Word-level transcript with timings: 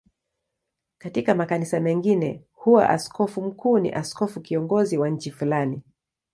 Katika 0.97 1.35
makanisa 1.35 1.79
mengine 1.79 2.43
huwa 2.53 2.89
askofu 2.89 3.41
mkuu 3.41 3.79
ni 3.79 3.91
askofu 3.93 4.41
kiongozi 4.41 4.97
wa 4.97 5.09
nchi 5.09 5.31
fulani. 5.31 5.81